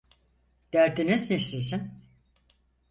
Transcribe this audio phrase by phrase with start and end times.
[0.73, 1.99] Derdiniz ne sizin?